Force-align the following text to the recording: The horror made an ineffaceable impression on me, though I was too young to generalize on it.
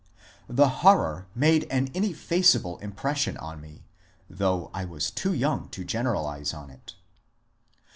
The 0.49 0.67
horror 0.81 1.27
made 1.35 1.65
an 1.69 1.89
ineffaceable 1.93 2.79
impression 2.79 3.37
on 3.37 3.61
me, 3.61 3.85
though 4.27 4.71
I 4.73 4.83
was 4.83 5.11
too 5.11 5.31
young 5.31 5.69
to 5.69 5.85
generalize 5.85 6.55
on 6.55 6.71
it. 6.71 6.95